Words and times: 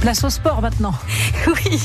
Place 0.00 0.22
au 0.24 0.30
sport 0.30 0.60
maintenant. 0.60 0.94
Oui, 1.46 1.78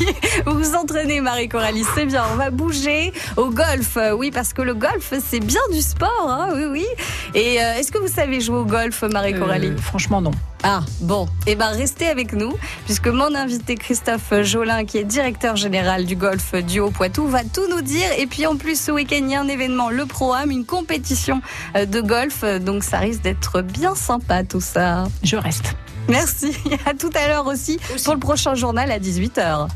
vous 0.45 0.57
vous 0.57 0.75
entraînez 0.75 1.19
Marie-Coralie, 1.19 1.83
c'est 1.93 2.05
bien. 2.05 2.23
On 2.33 2.35
va 2.35 2.49
bouger 2.49 3.11
au 3.35 3.49
golf. 3.49 3.97
Oui, 4.15 4.31
parce 4.31 4.53
que 4.53 4.61
le 4.61 4.73
golf, 4.73 5.13
c'est 5.25 5.39
bien 5.39 5.61
du 5.71 5.81
sport. 5.81 6.27
Hein 6.27 6.49
oui, 6.53 6.65
oui. 6.71 6.85
Et 7.33 7.61
euh, 7.61 7.75
est-ce 7.75 7.91
que 7.91 7.97
vous 7.97 8.07
savez 8.07 8.39
jouer 8.39 8.57
au 8.57 8.65
golf, 8.65 9.03
Marie-Coralie 9.03 9.67
euh, 9.67 9.77
Franchement, 9.77 10.21
non. 10.21 10.31
Ah, 10.63 10.81
bon. 11.01 11.27
Eh 11.47 11.55
ben, 11.55 11.67
restez 11.67 12.07
avec 12.07 12.33
nous, 12.33 12.53
puisque 12.85 13.07
mon 13.07 13.35
invité 13.35 13.75
Christophe 13.75 14.33
Jolin, 14.43 14.85
qui 14.85 14.97
est 14.97 15.03
directeur 15.03 15.55
général 15.55 16.05
du 16.05 16.15
golf 16.15 16.55
du 16.55 16.79
Haut-Poitou, 16.79 17.27
va 17.27 17.43
tout 17.43 17.67
nous 17.69 17.81
dire. 17.81 18.07
Et 18.17 18.27
puis, 18.27 18.45
en 18.45 18.55
plus, 18.55 18.79
ce 18.79 18.91
week-end, 18.91 19.19
il 19.21 19.31
y 19.31 19.35
a 19.35 19.41
un 19.41 19.47
événement, 19.47 19.89
le 19.89 20.05
Pro-Am, 20.05 20.51
une 20.51 20.65
compétition 20.65 21.41
euh, 21.75 21.85
de 21.85 22.01
golf. 22.01 22.43
Donc, 22.61 22.83
ça 22.83 22.99
risque 22.99 23.21
d'être 23.21 23.61
bien 23.61 23.95
sympa, 23.95 24.43
tout 24.43 24.61
ça. 24.61 25.05
Je 25.23 25.35
reste. 25.35 25.75
Merci. 26.09 26.55
À 26.85 26.93
tout 26.93 27.11
à 27.13 27.27
l'heure 27.27 27.47
aussi, 27.47 27.79
pour 28.03 28.13
le 28.13 28.19
prochain 28.19 28.55
journal 28.55 28.91
à 28.91 28.99
18h. 28.99 29.67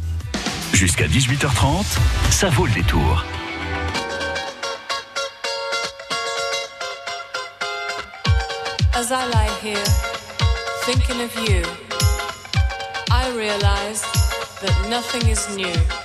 Jusqu'à 0.73 1.07
18h30, 1.07 1.85
ça 2.31 2.49
vaut 2.49 2.65
le 2.65 2.71
détour. 2.71 3.23
As 8.95 9.11
I 9.11 9.25
lie 9.27 9.49
here, 9.61 9.83
thinking 10.85 11.21
of 11.21 11.35
you, 11.47 11.63
I 13.11 13.31
realize 13.35 14.01
that 14.61 14.89
nothing 14.89 15.27
is 15.29 15.47
new. 15.55 16.02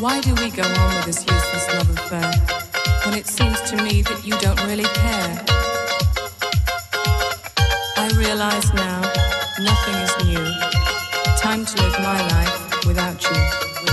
Why 0.00 0.18
do 0.22 0.34
we 0.36 0.48
go 0.48 0.62
on 0.62 0.94
with 0.94 1.04
this 1.04 1.20
useless 1.26 1.68
love 1.74 1.90
affair 1.90 2.32
when 3.04 3.18
it 3.18 3.26
seems 3.26 3.60
to 3.68 3.76
me 3.76 4.00
that 4.00 4.24
you 4.24 4.32
don't 4.38 4.58
really 4.64 4.84
care? 4.84 5.44
I 7.98 8.08
realize 8.16 8.72
now 8.72 9.02
nothing 9.60 9.96
is 9.96 10.24
new. 10.24 11.36
Time 11.36 11.66
to 11.66 11.82
live 11.82 11.98
my 12.00 12.26
life 12.28 12.86
without 12.86 13.22
you. 13.22 13.89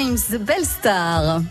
The 0.00 0.38
Belle 0.38 0.64
Star. 0.64 1.42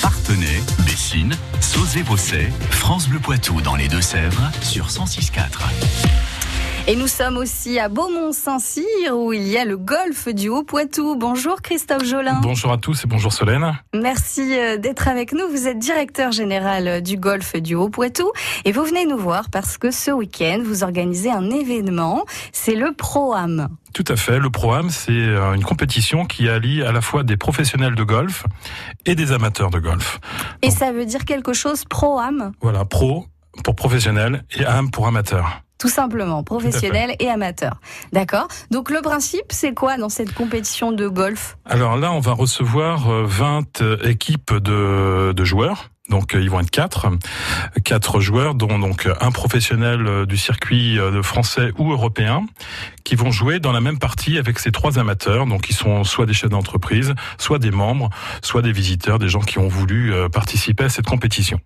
Partenay, 0.00 0.62
Bessines, 0.86 1.34
Sauzé-Bosset, 1.60 2.52
France 2.70 3.08
Bleu 3.08 3.18
Poitou 3.18 3.60
dans 3.60 3.74
les 3.74 3.88
Deux-Sèvres 3.88 4.48
sur 4.62 4.86
106.4. 4.86 6.17
Et 6.90 6.96
nous 6.96 7.06
sommes 7.06 7.36
aussi 7.36 7.78
à 7.78 7.90
Beaumont-Saint-Cyr 7.90 9.12
où 9.12 9.34
il 9.34 9.46
y 9.46 9.58
a 9.58 9.66
le 9.66 9.76
golf 9.76 10.26
du 10.28 10.48
Haut-Poitou. 10.48 11.16
Bonjour 11.16 11.60
Christophe 11.60 12.04
Jolin. 12.04 12.40
Bonjour 12.40 12.72
à 12.72 12.78
tous 12.78 13.04
et 13.04 13.06
bonjour 13.06 13.30
Solène. 13.30 13.78
Merci 13.94 14.58
euh, 14.58 14.78
d'être 14.78 15.06
avec 15.06 15.34
nous. 15.34 15.46
Vous 15.50 15.68
êtes 15.68 15.78
directeur 15.78 16.32
général 16.32 16.88
euh, 16.88 17.00
du 17.02 17.18
golf 17.18 17.56
du 17.56 17.74
Haut-Poitou 17.74 18.32
et 18.64 18.72
vous 18.72 18.84
venez 18.84 19.04
nous 19.04 19.18
voir 19.18 19.50
parce 19.50 19.76
que 19.76 19.90
ce 19.90 20.10
week-end, 20.10 20.62
vous 20.64 20.82
organisez 20.82 21.30
un 21.30 21.50
événement. 21.50 22.24
C'est 22.52 22.74
le 22.74 22.94
Pro-Am. 22.94 23.68
Tout 23.92 24.06
à 24.08 24.16
fait. 24.16 24.38
Le 24.38 24.48
Pro-Am, 24.48 24.88
c'est 24.88 25.12
euh, 25.12 25.52
une 25.52 25.64
compétition 25.64 26.24
qui 26.24 26.48
allie 26.48 26.82
à 26.82 26.92
la 26.92 27.02
fois 27.02 27.22
des 27.22 27.36
professionnels 27.36 27.96
de 27.96 28.02
golf 28.02 28.46
et 29.04 29.14
des 29.14 29.32
amateurs 29.32 29.68
de 29.68 29.78
golf. 29.78 30.20
Et 30.62 30.70
ça 30.70 30.90
veut 30.90 31.04
dire 31.04 31.26
quelque 31.26 31.52
chose, 31.52 31.84
Pro-Am? 31.84 32.52
Voilà, 32.62 32.86
pro 32.86 33.26
pour 33.62 33.74
professionnel 33.76 34.44
et 34.56 34.64
am 34.64 34.90
pour 34.90 35.06
amateur. 35.06 35.67
Tout 35.78 35.88
simplement, 35.88 36.42
professionnel 36.42 37.14
et 37.20 37.28
amateur. 37.28 37.80
D'accord. 38.12 38.48
Donc 38.70 38.90
le 38.90 39.00
principe, 39.00 39.46
c'est 39.50 39.74
quoi 39.74 39.96
dans 39.96 40.08
cette 40.08 40.34
compétition 40.34 40.92
de 40.92 41.06
golf? 41.08 41.56
Alors 41.64 41.96
là, 41.96 42.12
on 42.12 42.20
va 42.20 42.32
recevoir 42.32 43.08
euh, 43.08 43.24
20 43.24 43.82
équipes 44.04 44.54
de, 44.54 45.32
de 45.32 45.44
joueurs. 45.44 45.90
Donc 46.08 46.34
euh, 46.34 46.40
ils 46.40 46.50
vont 46.50 46.60
être 46.60 46.70
quatre, 46.70 47.06
quatre 47.84 48.20
joueurs, 48.20 48.54
dont 48.54 48.78
donc 48.78 49.08
un 49.20 49.30
professionnel 49.30 50.06
euh, 50.06 50.26
du 50.26 50.36
circuit 50.36 50.98
euh, 50.98 51.22
français 51.22 51.72
ou 51.78 51.92
européen, 51.92 52.46
qui 53.04 53.14
vont 53.14 53.30
jouer 53.30 53.60
dans 53.60 53.72
la 53.72 53.80
même 53.80 53.98
partie 53.98 54.38
avec 54.38 54.58
ces 54.58 54.72
trois 54.72 54.98
amateurs. 54.98 55.46
Donc 55.46 55.68
ils 55.68 55.76
sont 55.76 56.04
soit 56.04 56.26
des 56.26 56.32
chefs 56.32 56.50
d'entreprise, 56.50 57.14
soit 57.36 57.58
des 57.58 57.70
membres, 57.70 58.10
soit 58.42 58.62
des 58.62 58.72
visiteurs, 58.72 59.18
des 59.18 59.28
gens 59.28 59.40
qui 59.40 59.58
ont 59.58 59.68
voulu 59.68 60.12
euh, 60.12 60.28
participer 60.28 60.84
à 60.84 60.88
cette 60.88 61.06
compétition. 61.06 61.60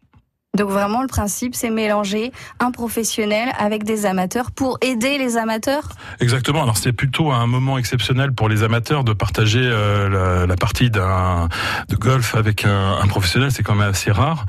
Donc 0.54 0.68
vraiment, 0.68 1.00
le 1.00 1.08
principe, 1.08 1.54
c'est 1.54 1.70
mélanger 1.70 2.30
un 2.60 2.72
professionnel 2.72 3.52
avec 3.58 3.84
des 3.84 4.04
amateurs 4.04 4.50
pour 4.50 4.76
aider 4.82 5.16
les 5.16 5.38
amateurs 5.38 5.88
Exactement. 6.20 6.62
Alors 6.62 6.76
c'est 6.76 6.92
plutôt 6.92 7.32
un 7.32 7.46
moment 7.46 7.78
exceptionnel 7.78 8.32
pour 8.32 8.50
les 8.50 8.62
amateurs 8.62 9.02
de 9.02 9.14
partager 9.14 9.62
euh, 9.62 10.10
la, 10.10 10.46
la, 10.46 10.56
partie 10.56 10.90
de 10.90 11.96
golf 11.96 12.34
avec 12.34 12.66
un, 12.66 12.98
un 13.02 13.06
professionnel. 13.06 13.50
C'est 13.50 13.62
quand 13.62 13.74
même 13.74 13.88
assez 13.88 14.12
rare. 14.12 14.44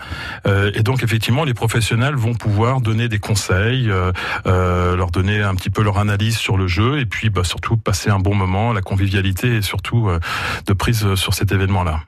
Euh, 0.46 0.72
et 0.76 0.84
donc 0.84 1.04
effectivement, 1.04 1.46
les 1.46 1.54
professionnels 1.54 2.16
vont 2.16 2.34
pouvoir 2.34 2.82
donner 2.82 3.08
des 3.08 3.20
conseils, 3.20 3.90
euh, 3.90 4.12
euh, 4.46 4.98
leur 4.98 5.10
donner 5.10 5.42
un 5.42 5.56
petit 5.56 5.70
peu 5.70 5.84
leur 5.84 5.98
analyse 5.98 6.38
sur 6.38 6.58
le 6.58 6.68
jeu, 6.68 7.00
et 7.00 7.06
puis 7.06 7.30
bah, 7.30 7.44
surtout 7.44 7.78
passer 7.78 8.10
un 8.10 8.20
bon 8.20 8.36
moment, 8.36 8.74
la 8.74 8.82
convivialité 8.82 9.56
et 9.56 9.62
surtout 9.62 10.10
euh, 10.10 10.20
de 10.68 10.74
prise 10.74 11.16
sur 11.16 11.34
cet 11.34 11.52
événement-là. 11.52 12.02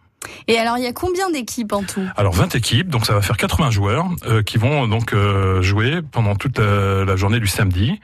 Et 0.47 0.57
alors, 0.57 0.77
il 0.77 0.83
y 0.83 0.87
a 0.87 0.93
combien 0.93 1.29
d'équipes 1.29 1.73
en 1.73 1.83
tout? 1.83 2.05
Alors 2.15 2.33
20 2.33 2.55
équipes, 2.55 2.89
donc 2.89 3.05
ça 3.05 3.13
va 3.13 3.21
faire 3.21 3.37
80 3.37 3.71
joueurs 3.71 4.07
euh, 4.27 4.43
qui 4.43 4.57
vont 4.57 4.87
donc 4.87 5.13
euh, 5.13 5.61
jouer 5.61 6.01
pendant 6.11 6.35
toute 6.35 6.59
la, 6.59 7.15
journée 7.15 7.39
du 7.39 7.47
samedi. 7.47 7.99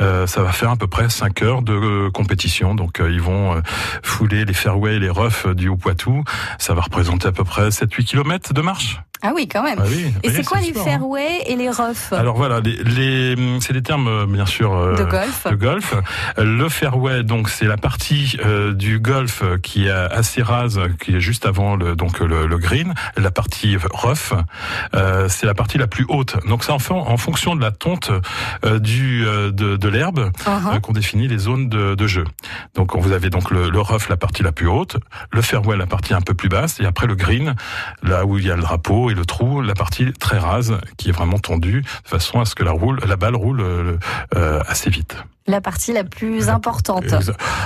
Euh, 0.00 0.26
ça 0.26 0.42
va 0.42 0.52
faire 0.52 0.70
à 0.70 0.76
peu 0.76 0.86
près 0.86 1.08
5 1.08 1.42
heures 1.42 1.62
de 1.62 1.72
euh, 1.72 2.10
compétition. 2.10 2.74
Donc 2.74 3.00
ils 3.00 3.20
vont 3.20 3.60
fouler 4.02 4.44
les 4.44 4.54
fairways, 4.54 4.98
les 4.98 5.10
roughs 5.10 5.54
du 5.54 5.68
Haut-Poitou. 5.68 6.24
Ça 6.58 6.74
va 6.74 6.82
représenter 6.82 7.28
à 7.28 7.32
peu 7.32 7.44
près 7.44 7.68
7-8 7.68 8.04
km 8.04 8.52
de 8.52 8.60
marche. 8.60 9.00
Ah 9.22 9.32
oui, 9.34 9.48
quand 9.48 9.62
même. 9.62 9.78
Ah 9.80 9.84
oui, 9.88 10.12
et 10.22 10.28
oui, 10.28 10.34
c'est 10.34 10.44
quoi 10.44 10.58
les 10.60 10.66
super, 10.66 10.82
hein. 10.82 10.84
fairways 10.84 11.42
et 11.46 11.56
les 11.56 11.70
roughs 11.70 12.12
Alors 12.12 12.36
voilà, 12.36 12.60
les, 12.60 12.76
les 12.84 13.58
c'est 13.60 13.72
des 13.72 13.82
termes 13.82 14.08
euh, 14.08 14.26
bien 14.26 14.46
sûr 14.46 14.74
euh, 14.74 14.94
de 14.96 15.04
golf. 15.04 15.46
de 15.50 15.54
golf. 15.56 15.94
Le 16.38 16.68
fairway, 16.68 17.22
donc 17.22 17.48
c'est 17.48 17.66
la 17.66 17.76
partie 17.76 18.36
euh, 18.44 18.72
du 18.72 18.98
golf 18.98 19.42
qui 19.62 19.86
est 19.86 19.90
assez 19.90 20.42
rase, 20.42 20.80
qui 21.00 21.16
est 21.16 21.20
juste 21.20 21.46
avant 21.46 21.76
le, 21.76 21.96
donc 21.96 22.20
le, 22.20 22.46
le 22.46 22.58
green. 22.58 22.94
La 23.16 23.30
partie 23.30 23.76
rough, 23.92 24.32
euh, 24.94 25.28
c'est 25.28 25.46
la 25.46 25.54
partie 25.54 25.78
la 25.78 25.86
plus 25.86 26.04
haute. 26.08 26.36
Donc 26.46 26.62
c'est 26.64 26.72
en, 26.72 26.78
fon- 26.78 27.00
en 27.06 27.16
fonction 27.16 27.56
de 27.56 27.60
la 27.62 27.70
tonte 27.70 28.10
euh, 28.64 28.78
du 28.78 29.24
euh, 29.26 29.50
de, 29.50 29.76
de 29.76 29.88
l'herbe 29.88 30.30
Uh-huh. 30.46 30.76
euh, 30.76 30.80
qu'on 30.80 30.92
définit 30.92 31.26
les 31.28 31.38
zones 31.38 31.68
de, 31.68 31.94
de 31.94 32.06
jeu. 32.06 32.24
Donc 32.74 32.94
vous 32.96 33.12
avez 33.12 33.30
donc 33.30 33.50
le, 33.50 33.68
le 33.70 33.80
rough, 33.80 34.08
la 34.08 34.16
partie 34.16 34.42
la 34.42 34.52
plus 34.52 34.68
haute, 34.68 34.96
le 35.32 35.42
fairway, 35.42 35.76
la 35.76 35.86
partie 35.86 36.14
un 36.14 36.20
peu 36.20 36.34
plus 36.34 36.48
basse, 36.48 36.78
et 36.80 36.86
après 36.86 37.06
le 37.06 37.14
green, 37.16 37.54
là 38.02 38.24
où 38.24 38.38
il 38.38 38.46
y 38.46 38.50
a 38.50 38.56
le 38.56 38.62
drapeau 38.62 39.05
et 39.10 39.14
le 39.14 39.24
trou, 39.24 39.60
la 39.60 39.74
partie 39.74 40.12
très 40.12 40.38
rase 40.38 40.78
qui 40.96 41.08
est 41.08 41.12
vraiment 41.12 41.38
tendue, 41.38 41.82
de 41.82 42.08
façon 42.08 42.40
à 42.40 42.44
ce 42.44 42.54
que 42.54 42.64
la, 42.64 42.72
roule, 42.72 43.00
la 43.06 43.16
balle 43.16 43.36
roule 43.36 43.60
euh, 43.60 43.96
euh, 44.34 44.60
assez 44.68 44.90
vite. 44.90 45.16
La 45.46 45.60
partie 45.60 45.92
la 45.92 46.02
plus 46.02 46.48
importante. 46.48 47.04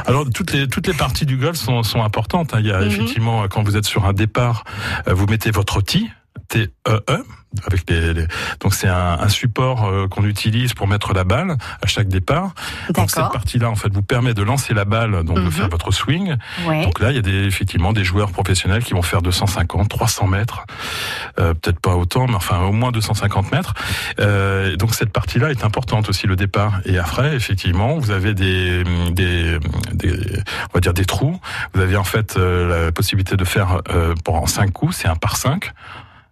Alors 0.07 0.27
toutes 0.35 0.53
les 0.53 0.69
toutes 0.69 0.87
les 0.87 0.93
parties 0.93 1.25
du 1.25 1.39
golf 1.39 1.57
sont, 1.57 1.83
sont 1.83 2.03
importantes. 2.03 2.53
hein. 2.55 2.59
Il 2.61 2.67
y 2.67 2.73
a 2.73 2.81
Mhm. 2.81 2.87
effectivement 2.89 3.49
quand 3.49 3.63
vous 3.63 3.77
êtes 3.77 3.87
sur 3.87 4.05
un 4.05 4.13
départ, 4.13 4.65
euh, 5.09 5.15
vous 5.15 5.27
mettez 5.27 5.51
votre 5.51 5.81
tee. 5.81 6.11
T-E-E, 6.49 7.23
avec 7.67 7.89
les, 7.91 8.15
les- 8.15 8.27
donc 8.61 8.75
c'est 8.75 8.89
un, 8.89 9.19
un 9.21 9.29
support 9.29 9.85
euh, 9.85 10.09
qu'on 10.09 10.25
utilise 10.25 10.75
pour 10.75 10.87
mettre 10.89 11.13
la 11.13 11.25
balle 11.25 11.57
à 11.83 11.87
chaque 11.87 12.09
départ. 12.09 12.55
Donc 12.95 13.11
cette 13.11 13.33
partie-là, 13.33 13.69
en 13.71 13.75
fait, 13.77 13.93
vous 13.93 14.03
permet 14.03 14.35
de 14.35 14.43
lancer 14.43 14.75
la 14.75 14.85
balle, 14.85 15.23
donc 15.25 15.37
de 15.37 15.43
Mhm. 15.43 15.51
faire 15.51 15.69
votre 15.69 15.93
swing. 15.93 16.37
Ouais. 16.67 16.85
Donc 16.85 16.99
là, 17.01 17.11
il 17.11 17.17
y 17.17 17.19
a 17.19 17.23
des, 17.23 17.45
effectivement 17.45 17.93
des 17.93 18.05
joueurs 18.05 18.31
professionnels 18.33 18.83
qui 18.85 18.95
vont 18.95 19.03
faire 19.03 19.23
250, 19.23 19.89
300 19.89 20.27
mètres, 20.29 20.65
euh, 21.39 21.55
peut-être 21.55 21.81
pas 21.81 21.95
autant, 21.97 22.27
mais 22.27 22.35
enfin 22.35 22.61
au 22.63 22.73
moins 22.73 22.91
250 22.93 23.53
mètres. 23.53 23.75
Euh, 24.21 24.77
donc 24.77 24.95
cette 24.95 25.13
partie-là 25.13 25.51
est 25.51 25.65
importante 25.65 26.09
aussi 26.09 26.27
le 26.27 26.37
départ. 26.37 26.81
Et 26.85 26.99
après, 26.99 27.35
effectivement, 27.35 27.97
vous 27.99 28.11
avez 28.11 28.35
des, 28.35 28.83
des, 29.13 29.59
des 29.93 30.13
on 30.71 30.75
va 30.75 30.81
dire 30.81 30.95
des 30.95 31.05
trous. 31.05 31.41
Vous 31.75 31.81
avez 31.81 31.97
en 31.97 32.05
fait 32.05 32.37
euh, 32.37 32.87
la 32.87 32.93
possibilité 32.93 33.37
de 33.37 33.45
faire 33.45 33.81
euh, 33.91 34.15
pour 34.25 34.37
en 34.37 34.47
5 34.47 34.73
coups, 34.73 34.97
c'est 34.97 35.09
un 35.09 35.17
par 35.17 35.37
5. 35.37 35.73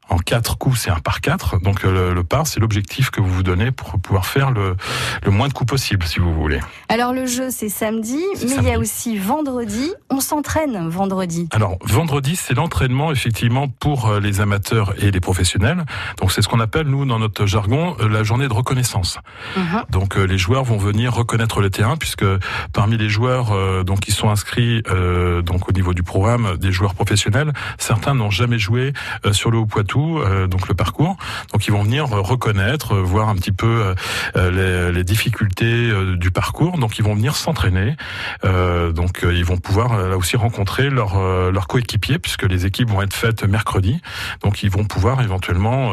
En 0.09 0.19
quatre 0.19 0.57
coups, 0.59 0.81
c'est 0.81 0.91
un 0.91 1.01
par 1.01 1.21
quatre. 1.21 1.61
Donc 1.61 1.85
euh, 1.85 2.09
le, 2.09 2.15
le 2.15 2.25
par, 2.25 2.47
c'est 2.47 2.61
l'objectif 2.61 3.11
que 3.11 3.21
vous 3.21 3.33
vous 3.33 3.43
donnez 3.43 3.71
pour 3.71 3.99
pouvoir 4.01 4.27
faire 4.27 4.51
le, 4.51 4.77
le 5.25 5.31
moins 5.31 5.49
de 5.49 5.53
coups 5.53 5.71
possible, 5.71 6.07
si 6.07 6.19
vous 6.19 6.33
voulez. 6.33 6.61
Alors 6.89 7.13
le 7.13 7.27
jeu 7.27 7.49
c'est 7.51 7.69
samedi, 7.69 8.23
mais 8.43 8.57
il 8.59 8.65
y 8.65 8.73
a 8.73 8.79
aussi 8.79 9.19
vendredi. 9.19 9.93
On 10.11 10.21
s'entraîne 10.21 10.89
vendredi. 10.89 11.49
Alors 11.53 11.77
vendredi, 11.83 12.37
c'est 12.37 12.55
l'entraînement 12.55 13.13
effectivement 13.13 13.69
pour 13.69 14.09
euh, 14.09 14.21
les 14.21 14.41
amateurs 14.41 14.95
et 15.03 15.11
les 15.11 15.21
professionnels. 15.21 15.85
Donc 16.19 16.33
c'est 16.33 16.43
ce 16.43 16.49
qu'on 16.49 16.61
appelle 16.61 16.87
nous 16.87 17.05
dans 17.05 17.19
notre 17.19 17.47
jargon 17.47 17.97
euh, 18.01 18.09
la 18.09 18.23
journée 18.23 18.49
de 18.49 18.55
reconnaissance. 18.55 19.19
Mhm. 19.57 19.85
Donc 19.91 20.17
les 20.17 20.39
joueurs 20.39 20.65
vont 20.65 20.79
venir 20.79 21.15
reconnaître 21.15 21.61
le 21.61 21.71
terrain 21.71 21.97
puisque 21.97 22.25
parmi 22.73 22.97
les 22.97 23.09
joueurs 23.09 23.53
euh, 23.53 23.83
donc 23.85 24.01
qui 24.01 24.13
sont 24.13 24.31
inscrits 24.31 24.83
euh, 24.91 25.43
donc 25.43 25.69
au 25.69 25.73
niveau 25.73 25.95
du 25.95 26.03
programme 26.03 26.57
des 26.57 26.73
joueurs 26.73 26.95
professionnels, 26.95 27.53
certains 27.79 28.15
n'ont 28.15 28.31
jamais 28.31 28.59
joué 28.59 28.93
euh, 29.27 29.33
sur 29.33 29.51
le 29.51 29.59
Haut-Poitou 29.59 29.98
euh, 29.99 30.47
donc 30.47 30.69
le 30.69 30.75
parcours. 30.75 31.17
Donc 31.53 31.67
ils 31.67 31.73
vont 31.73 31.83
venir 31.83 32.09
reconnaître, 32.09 32.95
euh, 32.95 33.03
voir 33.03 33.29
un 33.29 33.35
petit 33.35 33.53
peu 33.53 33.95
euh, 34.37 34.91
les, 34.93 35.05
difficultés 35.05 35.91
du 36.17 36.31
parcours. 36.31 36.79
Donc 36.79 36.99
ils 36.99 37.05
vont 37.05 37.15
venir 37.15 37.35
s'entraîner. 37.35 37.97
Donc 38.43 39.21
ils 39.23 39.45
vont 39.45 39.57
pouvoir 39.57 39.97
là 39.97 40.17
aussi 40.17 40.37
rencontrer 40.37 40.91
leurs 40.91 41.67
coéquipiers 41.67 42.19
puisque 42.19 42.43
les 42.43 42.67
équipes 42.67 42.91
vont 42.91 43.01
être 43.01 43.15
faites 43.15 43.45
mercredi. 43.45 44.01
Donc 44.43 44.63
ils 44.63 44.71
vont 44.71 44.85
pouvoir 44.85 45.23
éventuellement 45.23 45.93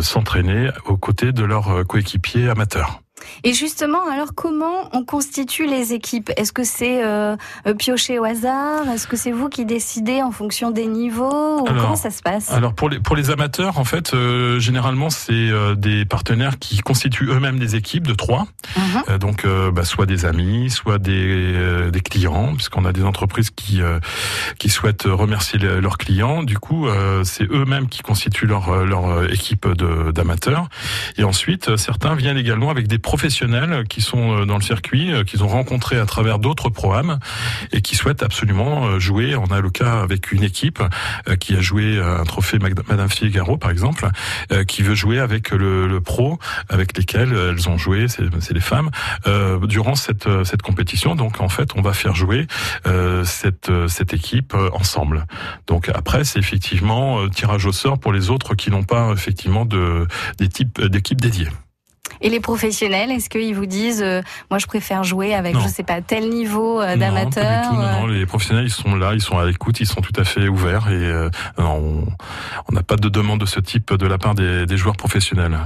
s'entraîner 0.00 0.70
aux 0.86 0.96
côtés 0.96 1.32
de 1.32 1.44
leurs 1.44 1.86
coéquipiers 1.86 2.48
amateurs. 2.48 3.00
Et 3.44 3.52
justement, 3.52 4.08
alors 4.10 4.34
comment 4.34 4.88
on 4.92 5.04
constitue 5.04 5.66
les 5.66 5.92
équipes? 5.92 6.30
Est-ce 6.36 6.52
que 6.52 6.64
c'est 6.64 7.04
euh, 7.04 7.36
euh, 7.66 7.74
pioché 7.74 8.18
au 8.18 8.24
hasard? 8.24 8.88
Est-ce 8.92 9.06
que 9.06 9.16
c'est 9.16 9.32
vous 9.32 9.48
qui 9.48 9.64
décidez 9.64 10.22
en 10.22 10.30
fonction 10.30 10.70
des 10.70 10.86
niveaux? 10.86 11.60
Ou 11.60 11.66
Alors, 11.68 11.82
Comment 11.84 11.96
ça 11.96 12.10
se 12.10 12.22
passe? 12.22 12.50
Alors 12.52 12.74
pour 12.74 12.88
les 12.88 12.98
pour 13.00 13.16
les 13.16 13.30
amateurs, 13.30 13.78
en 13.78 13.84
fait, 13.84 14.14
euh, 14.14 14.58
généralement 14.58 15.10
c'est 15.10 15.32
euh, 15.32 15.74
des 15.74 16.04
partenaires 16.04 16.58
qui 16.58 16.78
constituent 16.78 17.28
eux-mêmes 17.30 17.58
des 17.58 17.76
équipes 17.76 18.06
de 18.06 18.14
trois. 18.14 18.46
Euh, 19.08 19.18
donc 19.18 19.46
bah, 19.72 19.84
soit 19.84 20.06
des 20.06 20.24
amis, 20.24 20.70
soit 20.70 20.98
des, 20.98 21.90
des 21.90 22.00
clients, 22.00 22.54
puisqu'on 22.54 22.84
a 22.84 22.92
des 22.92 23.02
entreprises 23.04 23.50
qui 23.50 23.80
qui 24.58 24.68
souhaitent 24.68 25.04
remercier 25.04 25.58
le- 25.58 25.80
leurs 25.80 25.98
clients. 25.98 26.42
Du 26.42 26.58
coup, 26.58 26.86
c'est 27.24 27.44
eux-mêmes 27.50 27.88
qui 27.88 28.02
constituent 28.02 28.46
leur 28.46 28.84
leur 28.84 29.30
équipe 29.30 29.66
d'amateurs. 29.68 30.68
Et 31.16 31.24
ensuite, 31.24 31.76
certains 31.76 32.14
viennent 32.14 32.36
également 32.38 32.70
avec 32.70 32.86
des 32.86 32.98
professionnels 33.10 33.88
qui 33.88 34.02
sont 34.02 34.30
euh, 34.30 34.44
dans 34.46 34.54
le 34.54 34.62
circuit, 34.62 35.12
euh, 35.12 35.24
qu'ils 35.24 35.42
ont 35.42 35.48
rencontrés 35.48 35.98
à 35.98 36.06
travers 36.06 36.38
d'autres 36.38 36.68
programmes 36.68 37.18
et 37.72 37.80
qui 37.80 37.96
souhaitent 37.96 38.22
absolument 38.22 38.86
euh, 38.86 39.00
jouer. 39.00 39.34
On 39.34 39.46
a 39.46 39.60
le 39.60 39.68
cas 39.68 40.00
avec 40.00 40.30
une 40.30 40.44
équipe 40.44 40.80
qui 41.40 41.56
a 41.56 41.60
joué 41.60 42.00
un 42.00 42.24
trophée 42.24 42.58
Madame 42.60 43.08
Figaro, 43.08 43.56
par 43.56 43.70
exemple, 43.70 44.08
qui 44.66 44.82
veut 44.82 44.94
jouer 44.94 45.18
avec 45.18 45.50
le, 45.50 45.86
le 45.86 46.00
pro 46.00 46.38
avec 46.68 46.96
lesquels 46.96 47.32
elles 47.32 47.68
ont 47.68 47.78
joué, 47.78 48.06
c'est 48.08 48.54
les 48.54 48.60
femmes, 48.60 48.90
euh, 49.26 49.58
durant 49.66 49.94
cette, 49.94 50.28
cette 50.44 50.62
compétition. 50.62 51.14
Donc 51.14 51.40
en 51.40 51.48
fait, 51.48 51.70
on 51.76 51.82
va 51.82 51.92
faire 51.92 52.14
jouer 52.14 52.46
euh, 52.86 53.24
cette, 53.24 53.70
cette 53.88 54.12
équipe 54.12 54.54
ensemble. 54.72 55.26
Donc 55.66 55.88
après, 55.88 56.24
c'est 56.24 56.38
effectivement 56.38 57.28
tirage 57.28 57.66
au 57.66 57.72
sort 57.72 57.98
pour 57.98 58.12
les 58.12 58.30
autres 58.30 58.54
qui 58.54 58.70
n'ont 58.70 58.84
pas 58.84 59.12
effectivement 59.12 59.64
de 59.64 60.06
des. 60.38 60.48
Et 62.20 62.28
les 62.28 62.40
professionnels, 62.40 63.10
est-ce 63.10 63.30
qu'ils 63.30 63.54
vous 63.54 63.66
disent, 63.66 64.02
euh, 64.02 64.20
moi 64.50 64.58
je 64.58 64.66
préfère 64.66 65.04
jouer 65.04 65.34
avec, 65.34 65.54
Non. 65.54 65.60
je 65.60 65.68
sais 65.68 65.82
pas, 65.82 66.00
tel 66.02 66.28
niveau 66.28 66.80
euh, 66.80 66.92
Non, 66.94 66.98
d'amateur 67.00 67.68
tout. 67.68 67.74
Non, 67.74 67.82
euh, 67.82 68.00
non, 68.00 68.06
les 68.06 68.26
professionnels, 68.26 68.66
ils 68.66 68.70
sont 68.70 68.94
là, 68.94 69.14
ils 69.14 69.22
sont 69.22 69.38
à 69.38 69.46
l'écoute, 69.46 69.80
ils 69.80 69.86
sont 69.86 70.00
tout 70.00 70.12
à 70.16 70.24
fait 70.24 70.48
ouverts 70.48 70.88
et 70.90 70.94
euh, 70.94 71.30
non, 71.58 71.76
on 71.76 72.06
on 72.68 72.74
n'a 72.74 72.82
pas 72.82 72.96
de 72.96 73.08
demande 73.08 73.40
de 73.40 73.46
ce 73.46 73.58
type 73.60 73.94
de 73.94 74.06
la 74.06 74.18
part 74.18 74.34
des, 74.34 74.66
des 74.66 74.76
joueurs 74.76 74.96
professionnels. 74.96 75.58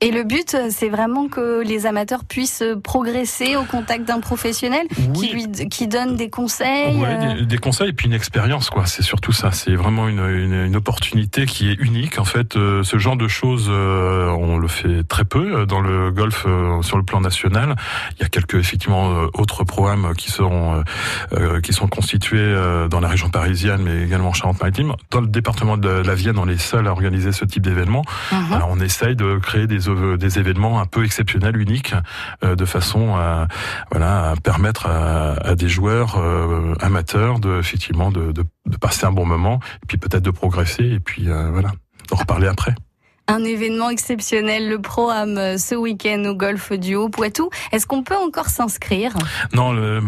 Et 0.00 0.10
le 0.10 0.24
but, 0.24 0.54
euh, 0.54 0.68
c'est 0.70 0.88
vraiment 0.88 1.28
que 1.28 1.62
les 1.62 1.86
amateurs 1.86 2.24
puissent 2.24 2.64
progresser 2.82 3.56
au 3.56 3.62
contact 3.62 4.04
d'un 4.06 4.20
professionnel 4.20 4.86
qui 5.14 5.28
lui 5.32 5.46
qui 5.68 5.86
donne 5.86 6.16
des 6.16 6.28
conseils. 6.28 6.96
Ouais, 6.96 7.08
euh, 7.08 7.34
des, 7.40 7.46
des 7.46 7.58
conseils 7.58 7.88
et 7.90 7.92
puis 7.92 8.06
une 8.08 8.12
expérience, 8.12 8.68
quoi. 8.70 8.86
C'est 8.86 9.02
surtout 9.02 9.32
ça. 9.32 9.50
C'est 9.52 9.74
vraiment 9.74 10.08
une, 10.08 10.18
une, 10.18 10.64
une 10.66 10.76
opportunité 10.76 11.46
qui 11.46 11.70
est 11.70 11.80
unique. 11.80 12.18
En 12.18 12.24
fait, 12.24 12.56
euh, 12.56 12.82
ce 12.82 12.98
genre 12.98 13.16
de 13.16 13.28
choses, 13.28 13.68
euh, 13.70 14.28
on 14.30 14.58
le 14.58 14.68
fait 14.68 15.04
très 15.04 15.24
peu 15.24 15.64
dans 15.64 15.80
le 15.80 16.10
golf 16.10 16.44
euh, 16.46 16.82
sur 16.82 16.98
le 16.98 17.04
plan 17.04 17.20
national. 17.20 17.74
Il 18.18 18.22
y 18.22 18.24
a 18.24 18.28
quelques 18.28 18.56
effectivement 18.56 19.10
autres 19.34 19.64
programmes 19.64 20.12
qui 20.16 20.34
euh, 20.40 21.60
qui 21.60 21.72
sont 21.72 21.86
constitués 21.86 22.54
dans 22.90 23.00
la 23.00 23.08
région 23.08 23.30
parisienne, 23.30 23.82
mais 23.84 24.02
également 24.02 24.28
en 24.28 24.32
Charente-Maritime. 24.32 24.94
Dans 25.10 25.20
le 25.20 25.28
département 25.28 25.76
de 25.76 25.88
la 25.88 26.14
Vienne, 26.14 26.38
on 26.38 26.48
est 26.48 26.58
seul 26.58 26.88
à 26.88 26.90
organiser 26.90 27.32
ce 27.32 27.44
type 27.44 27.62
d'événement. 27.62 28.02
Alors, 28.52 28.68
on 28.70 28.80
essaye 28.80 29.16
de 29.16 29.38
créer 29.38 29.66
des, 29.66 29.83
des 29.88 30.38
événements 30.38 30.80
un 30.80 30.86
peu 30.86 31.04
exceptionnels, 31.04 31.56
uniques, 31.56 31.94
euh, 32.42 32.56
de 32.56 32.64
façon 32.64 33.14
à, 33.16 33.48
voilà, 33.90 34.34
permettre 34.42 34.86
à, 34.86 35.54
des 35.54 35.68
joueurs 35.68 36.18
euh, 36.18 36.74
amateurs 36.80 37.38
de, 37.38 37.58
effectivement, 37.58 38.10
de, 38.10 38.32
passer 38.80 39.06
un 39.06 39.12
bon 39.12 39.26
moment, 39.26 39.60
puis 39.86 39.98
peut-être 39.98 40.22
de 40.22 40.30
progresser, 40.30 40.84
et 40.84 41.00
puis 41.00 41.28
euh, 41.28 41.50
voilà, 41.50 41.70
de 42.10 42.14
reparler 42.14 42.48
après. 42.48 42.74
Un 43.26 43.42
événement 43.42 43.88
exceptionnel, 43.88 44.68
le 44.68 44.78
Pro-Am 44.82 45.38
euh, 45.38 45.56
ce 45.56 45.74
week-end 45.74 46.22
au 46.26 46.34
Golf 46.34 46.72
du 46.72 46.94
Haut-Poitou. 46.94 47.48
Est-ce 47.72 47.86
qu'on 47.86 48.02
peut 48.02 48.14
encore 48.16 48.48
s'inscrire? 48.50 49.14
Non, 49.54 49.72
le- 49.72 50.02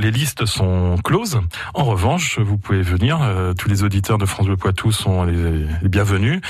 les 0.00 0.10
listes 0.10 0.46
sont 0.46 0.96
closes. 1.04 1.38
En 1.74 1.84
revanche, 1.84 2.38
vous 2.38 2.56
pouvez 2.56 2.80
venir. 2.80 3.18
euh, 3.20 3.52
tous 3.52 3.68
les 3.68 3.82
auditeurs 3.84 4.16
de 4.16 4.24
France 4.24 4.46
Bleu 4.46 4.56
Poitou 4.56 4.90
sont 4.90 5.24
les, 5.24 5.66
les 5.82 5.88
bienvenus. 5.90 6.40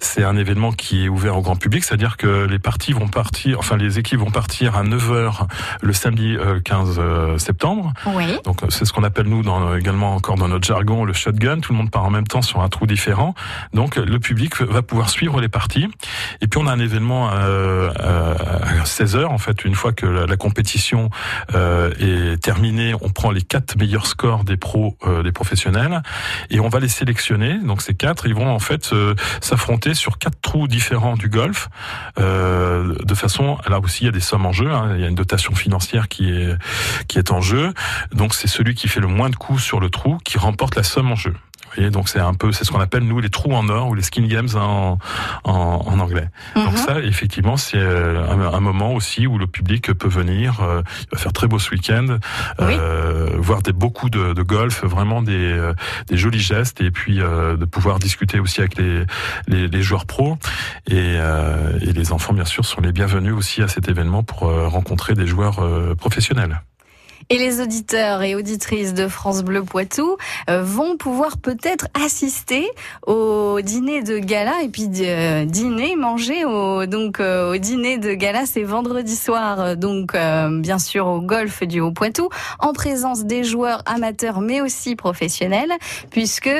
C'est 0.00 0.22
un 0.22 0.36
événement 0.36 0.72
qui 0.72 1.06
est 1.06 1.08
ouvert 1.08 1.38
au 1.38 1.40
grand 1.40 1.56
public, 1.56 1.82
c'est-à-dire 1.82 2.18
que 2.18 2.44
les 2.44 2.58
parties 2.58 2.92
vont 2.92 3.08
partir, 3.08 3.58
enfin 3.58 3.78
les 3.78 3.98
équipes 3.98 4.20
vont 4.20 4.30
partir 4.30 4.76
à 4.76 4.82
9h 4.84 5.46
le 5.80 5.92
samedi 5.94 6.36
euh, 6.36 6.60
15 6.60 6.96
euh, 6.98 7.38
septembre. 7.38 7.94
Oui. 8.06 8.36
Donc 8.44 8.60
c'est 8.68 8.84
ce 8.84 8.92
qu'on 8.92 9.02
appelle 9.04 9.28
nous 9.28 9.42
dans, 9.42 9.74
également 9.74 10.14
encore 10.14 10.34
dans 10.36 10.48
notre 10.48 10.66
jargon 10.66 11.06
le 11.06 11.14
shotgun. 11.14 11.60
Tout 11.60 11.72
le 11.72 11.78
monde 11.78 11.90
part 11.90 12.04
en 12.04 12.10
même 12.10 12.26
temps 12.26 12.42
sur 12.42 12.60
un 12.60 12.68
trou 12.68 12.86
différent. 12.86 13.34
Donc 13.72 13.96
le 13.96 14.18
public 14.18 14.60
va 14.60 14.82
pouvoir 14.82 15.08
suivre 15.08 15.40
les 15.40 15.48
parties 15.48 15.69
Et 16.40 16.46
puis 16.46 16.58
on 16.58 16.66
a 16.66 16.72
un 16.72 16.78
événement 16.78 17.30
euh, 17.32 17.90
à 17.98 18.84
16 18.84 19.16
h 19.16 19.24
en 19.26 19.38
fait, 19.38 19.64
une 19.64 19.74
fois 19.74 19.92
que 19.92 20.06
la, 20.06 20.36
compétition 20.36 21.10
euh, 21.54 21.92
est 21.98 22.42
terminée, 22.42 22.94
on 23.00 23.10
prend 23.10 23.30
les 23.30 23.42
quatre 23.42 23.76
meilleurs 23.76 24.06
scores 24.06 24.44
des 24.44 24.56
pros, 24.56 24.96
euh, 25.06 25.22
des 25.22 25.32
professionnels, 25.32 26.02
et 26.48 26.60
on 26.60 26.68
va 26.68 26.80
les 26.80 26.88
sélectionner. 26.88 27.58
Donc 27.58 27.82
ces 27.82 27.94
quatre, 27.94 28.26
ils 28.26 28.34
vont 28.34 28.50
en 28.50 28.58
fait 28.58 28.90
s'affronter 29.40 29.94
sur 29.94 30.18
quatre 30.18 30.40
trous 30.40 30.66
différents 30.66 31.16
du 31.16 31.28
golf, 31.28 31.68
de 32.16 33.14
façon 33.14 33.58
là 33.68 33.78
aussi 33.80 34.04
il 34.04 34.06
y 34.06 34.08
a 34.08 34.12
des 34.12 34.20
sommes 34.20 34.46
en 34.46 34.52
jeu, 34.52 34.70
hein, 34.70 34.92
il 34.94 35.00
y 35.00 35.04
a 35.04 35.08
une 35.08 35.14
dotation 35.14 35.54
financière 35.54 36.08
qui 36.08 36.30
est 36.30 36.56
qui 37.08 37.18
est 37.18 37.30
en 37.30 37.40
jeu. 37.40 37.72
Donc 38.12 38.34
c'est 38.34 38.48
celui 38.48 38.74
qui 38.74 38.88
fait 38.88 39.00
le 39.00 39.08
moins 39.08 39.30
de 39.30 39.36
coups 39.36 39.62
sur 39.62 39.80
le 39.80 39.90
trou 39.90 40.18
qui 40.24 40.38
remporte 40.38 40.76
la 40.76 40.82
somme 40.82 41.12
en 41.12 41.16
jeu 41.16 41.34
voyez, 41.74 41.90
donc 41.90 42.08
c'est 42.08 42.20
un 42.20 42.34
peu, 42.34 42.52
c'est 42.52 42.64
ce 42.64 42.70
qu'on 42.70 42.80
appelle 42.80 43.04
nous 43.04 43.20
les 43.20 43.30
trous 43.30 43.52
en 43.52 43.68
or 43.68 43.88
ou 43.88 43.94
les 43.94 44.02
skin 44.02 44.26
games 44.26 44.48
en, 44.54 44.98
en, 45.44 45.52
en 45.52 45.98
anglais. 46.00 46.28
Donc 46.54 46.72
mhm. 46.72 46.76
ça, 46.76 47.00
effectivement, 47.00 47.56
c'est 47.56 47.78
euh, 47.78 48.28
un, 48.28 48.60
moment 48.60 48.94
aussi 48.94 49.26
où 49.26 49.38
le 49.38 49.46
public 49.46 49.92
peut 49.94 50.08
venir. 50.08 50.60
Euh, 50.60 50.82
il 51.00 51.16
va 51.16 51.18
faire 51.18 51.32
très 51.32 51.46
beau 51.46 51.58
ce 51.58 51.70
week-end, 51.70 52.18
euh, 52.60 53.30
voir 53.38 53.62
des 53.62 53.72
beaucoup 53.72 54.10
de, 54.10 54.32
de 54.32 54.42
golf, 54.42 54.84
vraiment 54.84 55.22
des, 55.22 55.32
euh, 55.32 55.72
des 56.08 56.16
jolis 56.16 56.40
gestes 56.40 56.80
et 56.80 56.90
puis 56.90 57.18
de 57.18 57.64
pouvoir 57.64 57.98
discuter 57.98 58.38
aussi 58.38 58.60
avec 58.60 58.76
les, 58.76 59.04
les, 59.48 59.68
les 59.68 59.82
joueurs 59.82 60.06
pros 60.06 60.38
et, 60.88 61.16
et 61.16 61.92
les 61.92 62.12
enfants 62.12 62.32
bien 62.32 62.44
sûr 62.44 62.64
sont 62.64 62.80
les 62.80 62.92
bienvenus 62.92 63.34
aussi 63.34 63.62
à 63.62 63.68
cet 63.68 63.88
événement 63.88 64.22
pour 64.22 64.40
rencontrer 64.40 65.14
des 65.14 65.26
joueurs 65.26 65.60
professionnels. 65.96 66.60
Et 67.32 67.38
les 67.38 67.60
auditeurs 67.60 68.22
et 68.22 68.34
auditrices 68.34 68.92
de 68.92 69.06
France 69.06 69.44
Bleu 69.44 69.62
Poitou 69.62 70.16
euh, 70.48 70.64
vont 70.64 70.96
pouvoir 70.96 71.38
peut-être 71.38 71.86
assister 71.94 72.68
au 73.06 73.60
dîner 73.62 74.02
de 74.02 74.18
gala 74.18 74.62
et 74.64 74.68
puis 74.68 74.90
euh, 75.02 75.44
dîner, 75.44 75.94
manger 75.94 76.44
au 76.44 76.86
donc 76.86 77.20
euh, 77.20 77.54
au 77.54 77.56
dîner 77.56 77.98
de 77.98 78.14
gala, 78.14 78.46
c'est 78.46 78.64
vendredi 78.64 79.14
soir, 79.14 79.76
donc 79.76 80.16
bien 80.60 80.80
sûr 80.80 81.06
au 81.06 81.20
golf 81.20 81.62
du 81.62 81.78
Haut-Poitou, 81.80 82.30
en 82.58 82.72
présence 82.72 83.24
des 83.24 83.44
joueurs 83.44 83.82
amateurs 83.86 84.40
mais 84.40 84.60
aussi 84.60 84.96
professionnels, 84.96 85.72
puisque 86.10 86.50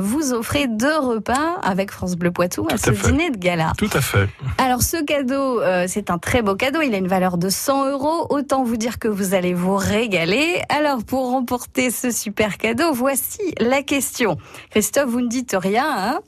vous 0.00 0.32
offrez 0.32 0.66
deux 0.66 0.98
repas 0.98 1.60
avec 1.62 1.92
France 1.92 2.16
Bleu 2.16 2.32
Poitou 2.32 2.66
à, 2.72 2.76
ce 2.76 2.90
dîner 2.90 3.30
de 3.30 3.38
gala. 3.38 3.72
Tout 3.78 3.90
à 3.92 4.00
fait. 4.00 4.28
Alors 4.58 4.82
ce 4.82 4.96
cadeau, 5.04 5.60
c'est 5.86 6.10
un 6.10 6.18
très 6.18 6.42
beau 6.42 6.56
cadeau, 6.56 6.80
il 6.80 6.92
a 6.92 6.98
une 6.98 7.08
valeur 7.08 7.38
de 7.38 7.48
100 7.48 7.90
euros. 7.90 8.26
Autant 8.30 8.64
vous 8.64 8.76
dire 8.76 8.98
que 8.98 9.06
vous 9.06 9.34
allez 9.34 9.54
vous 9.54 9.76
régaler. 9.92 10.62
Alors, 10.68 11.04
pour 11.04 11.30
remporter 11.30 11.90
ce 11.90 12.10
super 12.10 12.56
cadeau, 12.56 12.92
voici 12.92 13.54
la 13.60 13.82
question. 13.82 14.38
Christophe, 14.70 15.10
vous 15.10 15.20
ne 15.20 15.28
dites 15.28 15.54
rien. 15.56 15.84
Hein? 15.86 16.20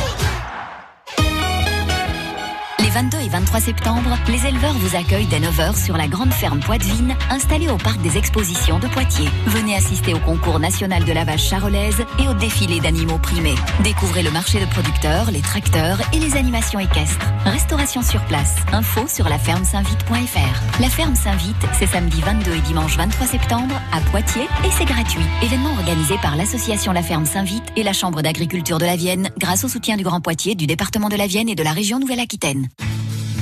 22 2.98 3.18
et 3.18 3.28
23 3.28 3.60
septembre, 3.60 4.18
les 4.26 4.44
éleveurs 4.44 4.74
vous 4.74 4.96
accueillent 4.96 5.28
dès 5.28 5.38
9h 5.38 5.80
sur 5.80 5.96
la 5.96 6.08
grande 6.08 6.32
ferme 6.32 6.58
Poitevine, 6.58 7.14
installée 7.30 7.68
au 7.68 7.76
parc 7.76 8.02
des 8.02 8.18
expositions 8.18 8.80
de 8.80 8.88
Poitiers. 8.88 9.28
Venez 9.46 9.76
assister 9.76 10.14
au 10.14 10.18
concours 10.18 10.58
national 10.58 11.04
de 11.04 11.12
la 11.12 11.22
vache 11.22 11.48
charolaise 11.48 12.04
et 12.18 12.26
au 12.26 12.34
défilé 12.34 12.80
d'animaux 12.80 13.18
primés. 13.18 13.54
Découvrez 13.84 14.24
le 14.24 14.32
marché 14.32 14.58
de 14.58 14.64
producteurs, 14.66 15.30
les 15.30 15.42
tracteurs 15.42 16.00
et 16.12 16.18
les 16.18 16.36
animations 16.36 16.80
équestres. 16.80 17.24
Restauration 17.44 18.02
sur 18.02 18.20
place. 18.24 18.56
Info 18.72 19.06
sur 19.06 19.28
laferme-saint-vite.fr. 19.28 20.80
La 20.80 20.88
ferme 20.88 21.14
Saint-Vite, 21.14 21.54
c'est 21.78 21.86
samedi 21.86 22.20
22 22.20 22.52
et 22.52 22.60
dimanche 22.62 22.96
23 22.96 23.28
septembre 23.28 23.80
à 23.92 24.00
Poitiers 24.10 24.48
et 24.64 24.70
c'est 24.76 24.86
gratuit. 24.86 25.22
Événement 25.44 25.70
organisé 25.74 26.16
par 26.20 26.34
l'association 26.34 26.90
La 26.90 27.04
Ferme 27.04 27.26
Saint-Vite 27.26 27.66
et 27.76 27.84
la 27.84 27.92
Chambre 27.92 28.22
d'agriculture 28.22 28.78
de 28.78 28.86
la 28.86 28.96
Vienne 28.96 29.30
grâce 29.38 29.62
au 29.62 29.68
soutien 29.68 29.96
du 29.96 30.02
Grand 30.02 30.20
Poitiers, 30.20 30.56
du 30.56 30.66
département 30.66 31.08
de 31.08 31.16
la 31.16 31.28
Vienne 31.28 31.48
et 31.48 31.54
de 31.54 31.62
la 31.62 31.72
région 31.72 32.00
Nouvelle-Aquitaine. 32.00 32.66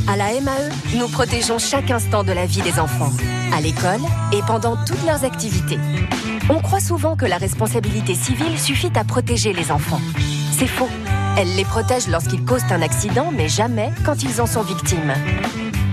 À 0.09 0.17
la 0.17 0.41
MAE, 0.41 0.71
nous 0.97 1.09
protégeons 1.09 1.59
chaque 1.59 1.91
instant 1.91 2.23
de 2.23 2.31
la 2.31 2.47
vie 2.47 2.63
des 2.63 2.79
enfants, 2.79 3.13
à 3.53 3.61
l'école 3.61 4.01
et 4.33 4.41
pendant 4.47 4.77
toutes 4.77 5.05
leurs 5.05 5.25
activités. 5.25 5.79
On 6.49 6.61
croit 6.61 6.81
souvent 6.81 7.17
que 7.17 7.27
la 7.27 7.39
responsabilité 7.39 8.15
civile 8.15 8.57
suffit 8.57 8.93
à 8.95 9.03
protéger 9.03 9.53
les 9.53 9.73
enfants. 9.73 10.01
C'est 10.53 10.69
faux. 10.69 10.89
Elle 11.37 11.53
les 11.57 11.65
protège 11.65 12.07
lorsqu'ils 12.07 12.45
causent 12.45 12.71
un 12.71 12.83
accident, 12.83 13.33
mais 13.33 13.49
jamais 13.49 13.91
quand 14.05 14.23
ils 14.23 14.41
en 14.41 14.47
sont 14.47 14.63
victimes. 14.63 15.13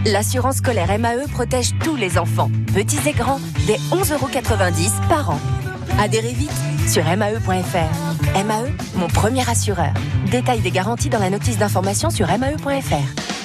L'assurance 0.05 0.57
scolaire 0.57 0.97
MAE 0.99 1.27
protège 1.31 1.71
tous 1.83 1.95
les 1.95 2.19
enfants, 2.19 2.51
petits 2.73 3.09
et 3.09 3.13
grands, 3.13 3.39
dès 3.65 3.77
11,90€ 3.91 5.07
par 5.09 5.31
an. 5.31 5.39
Adhérez 5.99 6.33
vite 6.33 6.51
sur 6.87 7.03
mae.fr. 7.03 8.45
MAE, 8.45 8.65
mon 8.95 9.07
premier 9.07 9.49
assureur. 9.49 9.93
Détail 10.29 10.59
des 10.59 10.71
garanties 10.71 11.09
dans 11.09 11.19
la 11.19 11.31
notice 11.31 11.57
d'information 11.57 12.11
sur 12.11 12.27
mae.fr. 12.27 13.32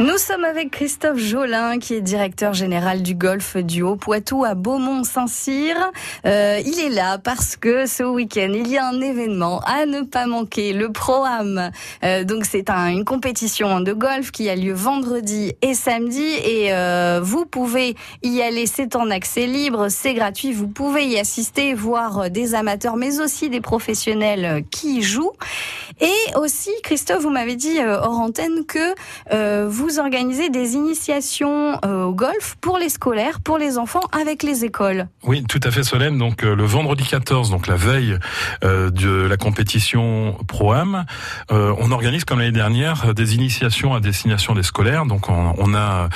Nous 0.00 0.16
sommes 0.16 0.46
avec 0.46 0.70
Christophe 0.70 1.18
Jolin, 1.18 1.78
qui 1.78 1.92
est 1.92 2.00
directeur 2.00 2.54
général 2.54 3.02
du 3.02 3.14
golf 3.14 3.58
du 3.58 3.82
Haut-Poitou 3.82 4.46
à 4.46 4.54
Beaumont-Saint-Cyr. 4.54 5.76
Euh, 6.24 6.58
il 6.64 6.80
est 6.80 6.88
là 6.88 7.18
parce 7.18 7.54
que 7.54 7.84
ce 7.84 8.02
week-end, 8.02 8.50
il 8.54 8.66
y 8.66 8.78
a 8.78 8.86
un 8.86 8.98
événement 9.02 9.60
à 9.66 9.84
ne 9.84 10.00
pas 10.00 10.24
manquer, 10.24 10.72
le 10.72 10.90
Pro-Am. 10.90 11.70
Euh, 12.02 12.24
donc 12.24 12.46
c'est 12.46 12.70
un, 12.70 12.86
une 12.86 13.04
compétition 13.04 13.80
de 13.80 13.92
golf 13.92 14.30
qui 14.30 14.48
a 14.48 14.56
lieu 14.56 14.72
vendredi 14.72 15.52
et 15.60 15.74
samedi 15.74 16.24
et 16.46 16.72
euh, 16.72 17.20
vous 17.22 17.44
pouvez 17.44 17.94
y 18.22 18.40
aller, 18.40 18.64
c'est 18.64 18.96
en 18.96 19.10
accès 19.10 19.46
libre, 19.46 19.88
c'est 19.90 20.14
gratuit, 20.14 20.54
vous 20.54 20.68
pouvez 20.68 21.04
y 21.08 21.18
assister, 21.18 21.74
voir 21.74 22.30
des 22.30 22.54
amateurs 22.54 22.96
mais 22.96 23.20
aussi 23.20 23.50
des 23.50 23.60
professionnels 23.60 24.64
qui 24.70 25.00
y 25.00 25.02
jouent. 25.02 25.34
Et 26.00 26.38
aussi, 26.38 26.70
Christophe, 26.82 27.20
vous 27.20 27.28
m'avez 27.28 27.56
dit 27.56 27.78
hors 27.84 28.18
antenne 28.18 28.64
que 28.64 28.94
vous 29.66 29.89
vous 29.90 29.98
organisez 29.98 30.50
des 30.50 30.74
initiations 30.74 31.78
euh, 31.84 32.04
au 32.04 32.14
golf 32.14 32.56
pour 32.60 32.78
les 32.78 32.88
scolaires, 32.88 33.40
pour 33.40 33.58
les 33.58 33.76
enfants, 33.76 34.02
avec 34.12 34.44
les 34.44 34.64
écoles. 34.64 35.08
Oui, 35.24 35.42
tout 35.48 35.58
à 35.64 35.72
fait, 35.72 35.82
Solène. 35.82 36.16
Donc 36.16 36.44
euh, 36.44 36.54
le 36.54 36.64
vendredi 36.64 37.02
14, 37.04 37.50
donc 37.50 37.66
la 37.66 37.74
veille 37.74 38.16
euh, 38.62 38.90
de 38.90 39.10
la 39.10 39.36
compétition 39.36 40.36
Pro-Am, 40.46 41.06
on 41.50 41.90
organise 41.90 42.24
comme 42.24 42.38
l'année 42.38 42.52
dernière 42.52 43.14
des 43.14 43.34
initiations 43.34 43.94
à 43.94 44.00
destination 44.00 44.54
des 44.54 44.62
scolaires. 44.62 45.06
Donc 45.06 45.28
on, 45.28 45.74
a 45.74 46.08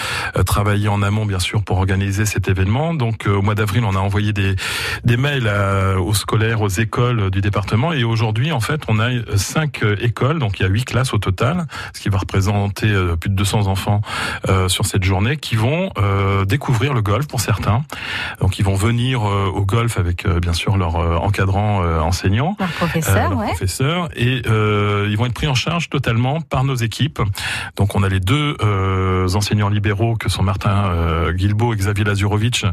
travaillé 0.47 0.89
en 0.89 1.03
amont, 1.03 1.27
bien 1.27 1.39
sûr, 1.39 1.63
pour 1.63 1.79
organiser 1.79 2.27
cet 2.27 2.49
événement. 2.49 2.95
Donc 2.95 3.27
au 3.27 3.43
mois 3.43 3.55
d'avril, 3.55 3.85
on 3.85 3.95
a 3.95 3.99
envoyé 3.99 4.33
des 4.33 5.17
mails 5.17 5.51
aux 5.99 6.15
scolaires, 6.15 6.61
aux 6.61 6.69
écoles 6.69 7.31
du 7.31 7.41
département. 7.41 7.93
Et 7.93 8.05
aujourd'hui, 8.05 8.53
en 8.53 8.61
fait, 8.61 8.83
on 8.89 9.01
a 9.01 9.11
cinq 9.37 9.85
écoles. 10.01 10.39
Donc 10.39 10.61
il 10.61 10.63
y 10.63 10.67
a 10.67 10.69
huit 10.69 10.85
classes 10.85 11.15
au 11.15 11.19
total, 11.19 11.67
ce 11.93 12.01
qui 12.01 12.09
va 12.09 12.19
représenter 12.19 12.89
plus 13.21 13.31
de 13.31 13.35
200 13.35 13.64
enfants 13.69 14.01
euh, 14.49 14.69
sur 14.69 14.87
cette 14.87 15.05
journée 15.05 15.37
qui 15.37 15.57
vont 15.57 15.91
euh, 15.99 16.45
découvrir 16.45 16.95
le 16.95 17.03
golf 17.03 17.27
pour 17.27 17.41
certains. 17.41 17.85
Donc 18.41 18.59
ils 18.59 18.65
vont 18.65 18.75
venir 18.75 19.23
euh, 19.23 19.47
au 19.47 19.65
golf 19.65 19.99
avec 19.99 20.27
bien 20.27 20.53
sûr 20.53 20.77
leur 20.77 20.97
encadrant 21.23 21.83
enseignant, 22.01 22.57
leur 22.59 22.69
professeur, 22.71 23.31
leur 23.31 23.45
professeur 23.45 24.09
et 24.17 24.43
ils 24.47 25.17
vont 25.17 25.27
être 25.27 25.35
pris 25.35 25.47
en 25.47 25.55
charge 25.55 25.89
totalement 25.89 26.41
par 26.41 26.65
nos 26.65 26.75
équipes. 26.75 27.21
Donc 27.77 27.95
on 27.95 28.03
a 28.03 28.09
les 28.09 28.21
deux 28.21 28.57
enseignants 29.35 29.69
libéraux 29.69 30.17
que 30.17 30.29
sont 30.29 30.43
Martin 30.43 31.31
Guilbeault 31.33 31.75
et 31.75 31.77
Xavier 31.77 32.05
Lazurovic 32.05 32.67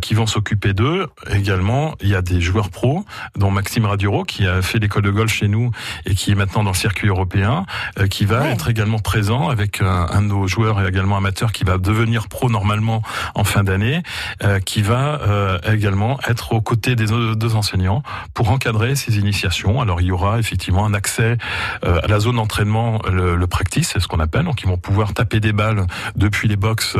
qui 0.00 0.14
vont 0.14 0.26
s'occuper 0.26 0.72
d'eux. 0.72 1.06
Également, 1.30 1.94
il 2.00 2.08
y 2.08 2.14
a 2.14 2.22
des 2.22 2.40
joueurs 2.40 2.70
pros, 2.70 3.04
dont 3.36 3.50
Maxime 3.50 3.86
Raduro 3.86 4.24
qui 4.24 4.46
a 4.46 4.62
fait 4.62 4.78
l'école 4.78 5.02
de 5.02 5.10
golf 5.10 5.32
chez 5.32 5.48
nous 5.48 5.70
et 6.06 6.14
qui 6.14 6.32
est 6.32 6.34
maintenant 6.34 6.64
dans 6.64 6.70
le 6.70 6.76
circuit 6.76 7.08
européen, 7.08 7.66
qui 8.10 8.24
va 8.24 8.48
être 8.48 8.68
également 8.68 8.98
présent 8.98 9.48
avec 9.48 9.80
un, 9.80 10.06
un 10.10 10.21
de 10.22 10.28
nos 10.28 10.46
joueurs 10.46 10.80
est 10.80 10.88
également 10.88 11.16
amateur 11.16 11.52
qui 11.52 11.64
va 11.64 11.78
devenir 11.78 12.28
pro 12.28 12.48
normalement 12.48 13.02
en 13.34 13.44
fin 13.44 13.64
d'année, 13.64 14.02
euh, 14.42 14.60
qui 14.60 14.82
va 14.82 15.20
euh, 15.22 15.58
également 15.70 16.18
être 16.28 16.52
aux 16.52 16.60
côtés 16.60 16.96
des 16.96 17.06
deux 17.06 17.54
enseignants 17.54 18.02
pour 18.34 18.50
encadrer 18.50 18.94
ces 18.96 19.18
initiations. 19.18 19.80
Alors 19.80 20.00
il 20.00 20.06
y 20.08 20.12
aura 20.12 20.38
effectivement 20.38 20.84
un 20.86 20.94
accès 20.94 21.36
euh, 21.84 22.00
à 22.02 22.06
la 22.06 22.18
zone 22.20 22.36
d'entraînement, 22.36 23.00
le, 23.10 23.36
le 23.36 23.46
practice, 23.46 23.90
c'est 23.92 24.00
ce 24.00 24.08
qu'on 24.08 24.20
appelle. 24.20 24.44
Donc 24.44 24.62
ils 24.62 24.68
vont 24.68 24.78
pouvoir 24.78 25.14
taper 25.14 25.40
des 25.40 25.52
balles 25.52 25.86
depuis 26.16 26.48
les 26.48 26.56
box 26.56 26.96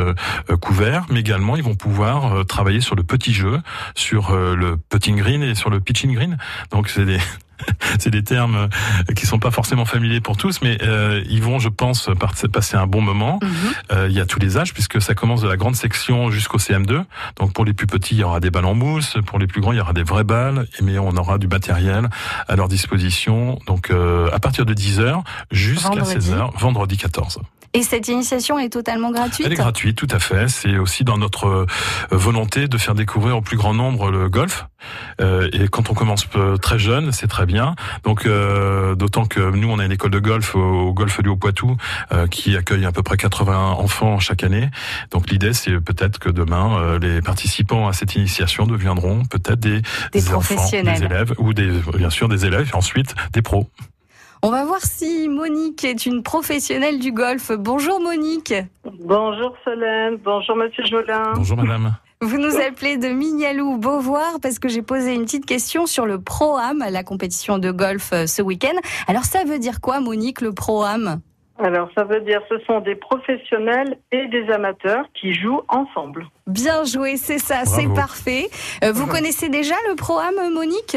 couverts, 0.61 1.05
mais 1.11 1.21
également 1.21 1.57
ils 1.57 1.62
vont 1.62 1.75
pouvoir 1.75 2.45
travailler 2.47 2.81
sur 2.81 2.97
le 2.97 3.02
petit 3.02 3.33
jeu, 3.33 3.61
sur 3.95 4.35
le 4.35 4.76
putting 4.76 5.17
green 5.17 5.43
et 5.43 5.55
sur 5.55 5.71
le 5.71 5.81
pitching 5.81 6.14
green. 6.14 6.38
Donc 6.71 6.88
c'est 6.88 7.05
des 7.05 7.19
c'est 7.99 8.11
des 8.11 8.23
termes 8.23 8.57
euh, 8.57 9.12
qui 9.14 9.26
sont 9.26 9.38
pas 9.38 9.50
forcément 9.50 9.85
familiers 9.85 10.21
pour 10.21 10.37
tous, 10.37 10.61
mais 10.62 10.78
euh, 10.83 11.23
ils 11.28 11.42
vont, 11.42 11.59
je 11.59 11.69
pense, 11.69 12.09
passer 12.52 12.76
un 12.76 12.87
bon 12.87 13.00
moment. 13.00 13.38
Mhm. 13.42 13.50
euh, 13.92 14.07
il 14.09 14.16
y 14.16 14.21
a 14.21 14.26
tous 14.26 14.38
les 14.38 14.59
âges, 14.59 14.73
puisque 14.73 15.00
ça 15.00 15.14
commence 15.14 15.42
de 15.42 15.49
la 15.49 15.57
grande 15.57 15.76
section 15.76 16.31
jusqu'au 16.31 16.59
CM2. 16.59 17.04
Donc 17.38 17.52
pour 17.52 17.64
les 17.64 17.73
plus 17.73 17.87
petits, 17.87 18.14
il 18.14 18.21
y 18.21 18.25
aura 18.25 18.40
des 18.40 18.50
balles 18.50 18.64
en 18.64 18.75
mousse. 18.75 19.16
Pour 19.26 19.38
les 19.38 19.47
plus 19.47 19.61
grands, 19.61 19.73
il 19.73 19.78
y 19.78 19.81
aura 19.81 19.92
des 19.92 20.02
vraies 20.02 20.25
balles. 20.25 20.66
Mais 20.81 20.99
on 20.99 21.16
aura 21.16 21.38
du 21.38 21.49
matériel 21.49 22.09
à 22.49 22.57
leur 22.57 22.69
disposition. 22.69 23.59
Donc 23.66 23.90
euh, 23.90 24.31
à 24.33 24.38
partir 24.38 24.66
de 24.66 24.75
10h 24.75 25.23
jusqu'à 25.50 26.02
16h, 26.02 26.59
vendredi 26.59 26.97
14. 26.97 27.40
Et 27.75 27.83
cette 27.83 28.09
initiation 28.09 28.59
est 28.59 28.69
totalement 28.69 29.11
gratuite? 29.11 29.47
Elle 29.47 29.52
est 29.52 29.57
gratuite, 29.57 29.97
tout 29.97 30.09
à 30.11 30.19
fait. 30.19 30.49
C'est 30.49 30.76
aussi 30.76 31.04
dans 31.04 31.16
notre 31.16 31.47
euh, 31.47 31.66
volonté 32.11 32.69
de 32.69 32.76
faire 32.76 32.95
découvrir 32.95 33.38
au 33.38 33.40
plus 33.40 33.57
grand 33.57 33.73
nombre 33.73 34.11
le 34.11 34.28
golf. 34.28 34.66
Euh, 35.21 35.49
et 35.53 35.69
quand 35.69 35.91
on 35.91 35.95
commence 35.95 36.27
euh, 36.37 36.57
très 36.57 36.79
jeune, 36.79 37.12
c'est 37.12 37.27
très 37.27 37.47
bien. 37.47 37.75
Donc, 38.05 38.27
euh, 38.27 38.95
d'autant 38.95 39.27
que 39.27 39.41
nous, 39.41 39.69
on 39.71 39.79
a 39.79 39.85
une 39.85 39.93
école 39.93 40.11
de 40.11 40.19
golf 40.19 40.55
au, 40.55 40.93
golf 40.93 41.21
du 41.23 41.29
Haut-Poitou 41.29 41.77
euh, 42.12 42.27
qui 42.27 42.57
accueille 42.57 42.85
à 42.85 42.93
peu 42.93 43.03
près 43.03 43.17
80 43.17 43.73
enfants 43.73 44.19
chaque 44.19 44.45
année. 44.45 44.69
Donc, 45.11 45.31
l'idée, 45.31 45.53
c'est 45.53 45.81
peut-être 45.81 46.19
que 46.19 46.29
demain, 46.29 46.99
les 46.99 47.21
participants 47.23 47.89
à 47.89 47.93
cette 47.93 48.15
initiation 48.15 48.67
deviendront 48.67 49.25
peut-être 49.25 49.61
des, 49.61 49.83
des, 50.12 50.23
professionnels, 50.23 50.99
des 50.99 51.05
élèves 51.07 51.35
ou 51.39 51.53
des, 51.53 51.71
bien 51.97 52.11
sûr 52.11 52.29
des 52.29 52.47
élèves 52.47 52.71
et 52.73 52.77
ensuite 52.77 53.15
des 53.33 53.43
pros. 53.43 53.69
On 54.45 54.51
va 54.51 54.65
voir 54.65 54.81
si 54.81 55.29
Monique 55.29 55.85
est 55.85 56.05
une 56.05 56.25
professionnelle 56.25 56.99
du 56.99 57.12
golf. 57.12 57.53
Bonjour 57.53 58.01
Monique. 58.01 58.53
Bonjour 58.85 59.55
Solène. 59.65 60.17
Bonjour 60.17 60.57
Monsieur 60.57 60.85
Jolin. 60.85 61.35
Bonjour 61.37 61.57
Madame. 61.57 61.95
Vous 62.23 62.38
nous 62.38 62.55
appelez 62.61 62.99
de 62.99 63.09
Mignalou 63.09 63.79
Beauvoir 63.79 64.38
parce 64.41 64.61
que 64.61 64.69
j'ai 64.69 64.83
posé 64.83 65.12
une 65.12 65.25
petite 65.25 65.45
question 65.45 65.87
sur 65.87 66.07
le 66.07 66.21
Pro-Am, 66.21 66.85
la 66.88 67.02
compétition 67.02 67.59
de 67.59 67.73
golf 67.73 68.12
euh, 68.12 68.29
ce 68.29 68.41
week-end. 68.43 68.79
Alors 69.09 69.25
ça 69.25 69.43
veut 69.43 69.59
dire 69.59 69.81
quoi 69.81 69.99
Monique, 69.99 70.41
le 70.41 70.52
Pro-Am? 70.52 71.21
Alors, 71.59 71.91
ça 71.97 72.05
veut 72.05 72.21
dire 72.21 72.41
ce 72.49 72.61
sont 72.61 72.79
des 72.79 72.95
professionnels 72.95 73.99
et 74.12 74.29
des 74.29 74.49
amateurs 74.52 75.05
qui 75.21 75.35
jouent 75.35 75.62
ensemble. 75.69 76.29
Bien 76.47 76.85
joué, 76.85 77.17
c'est 77.17 77.38
ça, 77.38 77.64
c'est 77.64 77.93
parfait. 77.93 78.49
Euh, 78.85 78.93
vous 78.93 79.09
connaissez 79.09 79.49
déjà 79.49 79.75
le 79.88 79.97
Pro-Am, 79.97 80.52
Monique? 80.55 80.97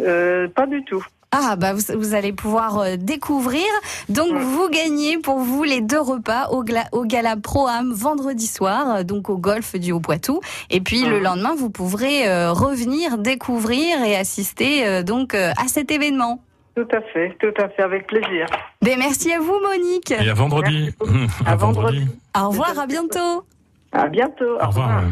Euh, 0.00 0.48
Pas 0.48 0.66
du 0.66 0.82
tout. 0.84 1.04
Ah 1.34 1.56
bah 1.56 1.72
vous, 1.72 2.14
allez 2.14 2.34
pouvoir 2.34 2.78
euh, 2.78 2.96
découvrir. 2.98 3.64
Donc 4.10 4.34
vous 4.34 4.68
gagnez 4.68 5.16
pour 5.16 5.38
vous 5.38 5.62
les 5.64 5.80
deux 5.80 6.00
repas 6.00 6.48
au, 6.50 6.62
au 6.92 7.04
Gala 7.06 7.36
Pro 7.36 7.66
Am 7.66 7.90
vendredi 7.90 8.46
soir, 8.46 8.96
euh, 8.96 9.02
donc 9.02 9.30
au 9.30 9.38
golf 9.38 9.74
du 9.76 9.92
Haut-Poitou. 9.92 10.40
Et 10.68 10.82
puis 10.82 11.04
le 11.04 11.20
lendemain, 11.20 11.54
vous 11.56 11.70
pourrez 11.70 12.28
euh, 12.28 12.52
revenir 12.52 13.16
découvrir 13.16 14.04
et 14.04 14.14
assister 14.14 15.02
donc 15.02 15.34
à 15.34 15.68
cet 15.68 15.90
événement. 15.90 16.42
Tout 16.76 16.88
à 16.92 17.00
fait, 17.00 17.36
tout 17.40 17.62
à 17.62 17.68
fait, 17.70 17.82
avec 17.82 18.06
plaisir. 18.06 18.46
Ben, 18.82 18.98
merci 18.98 19.32
à 19.32 19.40
vous 19.40 19.58
Monique. 19.60 20.10
Et 20.10 20.28
à 20.28 20.34
vendredi. 20.34 20.90
à, 21.46 21.56
vendredi. 21.56 22.06
Au 22.38 22.48
revoir, 22.50 22.78
à 22.78 22.86
bientôt. 22.86 23.44
À 23.92 24.08
bientôt. 24.08 24.58
Au 24.60 24.66
revoir. 24.66 25.02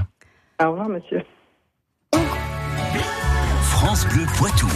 Au 0.63 0.71
revoir, 0.71 0.89
monsieur. 0.89 1.23
France 3.61 4.07
Bleu 4.09 4.27
Poitou. 4.37 4.69